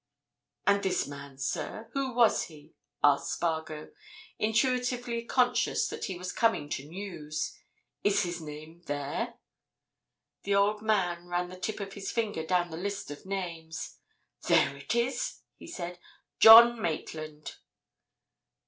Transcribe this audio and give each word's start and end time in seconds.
"And 0.65 0.81
this 0.81 1.05
man, 1.05 1.37
sir? 1.37 1.91
Who 1.93 2.15
was 2.15 2.45
he?" 2.45 2.73
asked 3.03 3.33
Spargo, 3.35 3.91
intuitively 4.39 5.23
conscious 5.25 5.87
that 5.89 6.05
he 6.05 6.17
was 6.17 6.33
coming 6.33 6.69
to 6.69 6.87
news. 6.89 7.55
"Is 8.03 8.23
his 8.23 8.41
name 8.41 8.81
there?" 8.87 9.35
The 10.41 10.55
old 10.55 10.81
man 10.81 11.27
ran 11.27 11.49
the 11.49 11.59
tip 11.59 11.79
of 11.79 11.93
his 11.93 12.09
finger 12.11 12.43
down 12.43 12.71
the 12.71 12.77
list 12.77 13.11
of 13.11 13.27
names. 13.27 13.99
"There 14.47 14.75
it 14.75 14.95
is!" 14.95 15.41
he 15.55 15.67
said. 15.67 15.99
"John 16.39 16.81
Maitland." 16.81 17.57